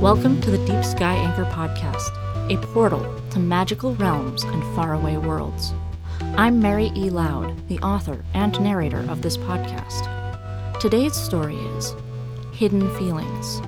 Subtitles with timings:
[0.00, 2.10] Welcome to the Deep Sky Anchor Podcast,
[2.50, 5.74] a portal to magical realms and faraway worlds.
[6.38, 7.10] I'm Mary E.
[7.10, 10.08] Lowd, the author and narrator of this podcast.
[10.80, 11.94] Today's story is
[12.54, 13.60] Hidden Feelings,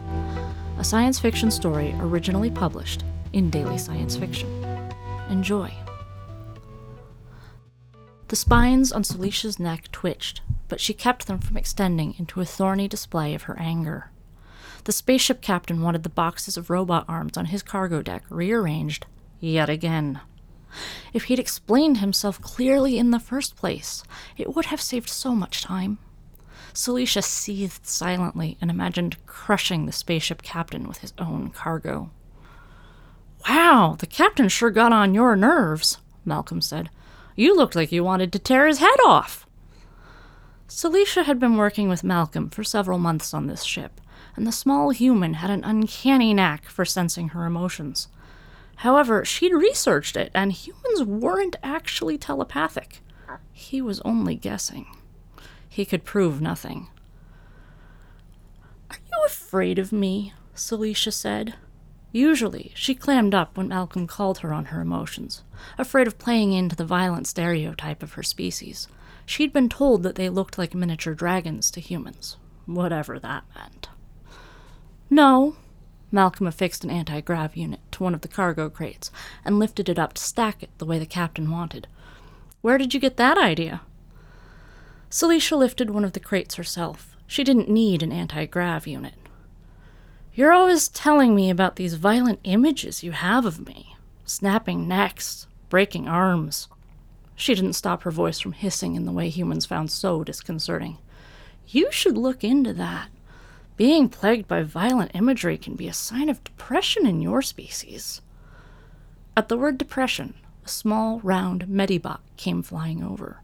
[0.79, 4.49] a science fiction story originally published in Daily Science Fiction.
[5.29, 5.71] Enjoy.
[8.29, 12.89] The spines on Celicia's neck twitched, but she kept them from extending into a thorny
[12.89, 14.13] display of her anger.
[14.85, 19.07] The spaceship captain wanted the boxes of robot arms on his cargo deck rearranged
[19.39, 20.21] yet again.
[21.13, 24.03] If he'd explained himself clearly in the first place,
[24.37, 25.99] it would have saved so much time.
[26.75, 32.11] Celicia seethed silently and imagined crushing the spaceship captain with his own cargo.
[33.49, 36.89] Wow, the captain sure got on your nerves, Malcolm said.
[37.37, 39.47] You looked like you wanted to tear his head off.
[40.69, 44.01] Celicia had been working with Malcolm for several months on this ship,
[44.37, 48.09] and the small human had an uncanny knack for sensing her emotions.
[48.77, 53.01] However, she'd researched it, and humans weren't actually telepathic.
[53.53, 54.87] He was only guessing.
[55.69, 56.89] He could prove nothing.
[58.91, 60.33] Are you afraid of me?
[60.55, 61.55] Celicia said.
[62.11, 65.45] Usually, she clammed up when Malcolm called her on her emotions,
[65.79, 68.87] afraid of playing into the violent stereotype of her species.
[69.25, 72.37] She'd been told that they looked like miniature dragons to humans,
[72.67, 73.89] whatever that meant.
[75.13, 75.57] No.
[76.11, 79.11] Malcolm affixed an anti grav unit to one of the cargo crates
[79.45, 81.87] and lifted it up to stack it the way the captain wanted.
[82.63, 83.83] Where did you get that idea?
[85.11, 87.15] Celicia lifted one of the crates herself.
[87.27, 89.13] She didn't need an anti grav unit.
[90.33, 96.09] You're always telling me about these violent images you have of me snapping necks, breaking
[96.09, 96.69] arms.
[97.37, 100.97] She didn't stop her voice from hissing in the way humans found so disconcerting.
[101.67, 103.11] You should look into that.
[103.83, 108.21] Being plagued by violent imagery can be a sign of depression in your species.
[109.37, 110.35] At the word depression,
[110.65, 113.41] a small, round Medibot came flying over.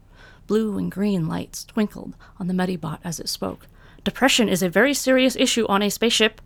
[0.47, 3.67] Blue and green lights twinkled on the Medibot as it spoke.
[4.05, 6.39] Depression is a very serious issue on a spaceship.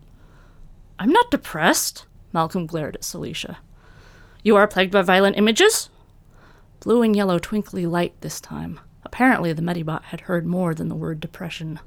[0.98, 3.58] I'm not depressed, Malcolm glared at Celicia.
[4.42, 5.88] You are plagued by violent images?
[6.80, 8.80] Blue and yellow twinkly light this time.
[9.04, 11.78] Apparently, the Medibot had heard more than the word depression.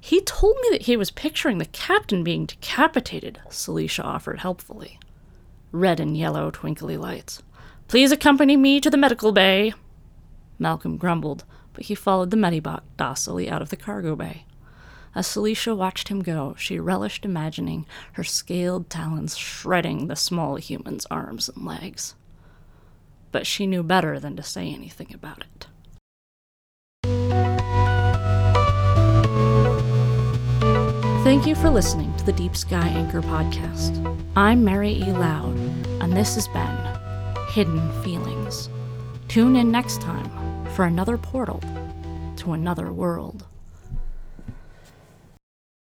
[0.00, 4.98] He told me that he was picturing the captain being decapitated, Celicia offered helpfully.
[5.72, 7.42] Red and yellow twinkly lights.
[7.86, 9.74] Please accompany me to the medical bay.
[10.58, 11.44] Malcolm grumbled,
[11.74, 14.44] but he followed the Medibot docilely out of the cargo bay.
[15.14, 21.04] As Celicia watched him go, she relished imagining her scaled talons shredding the small human's
[21.06, 22.14] arms and legs.
[23.32, 25.66] But she knew better than to say anything about it.
[31.40, 33.96] Thank you for listening to the Deep Sky Anchor podcast.
[34.36, 35.10] I'm Mary E.
[35.10, 35.56] Lowd,
[36.02, 36.78] and this has been
[37.48, 38.68] Hidden Feelings.
[39.28, 41.62] Tune in next time for another portal
[42.36, 43.39] to another world.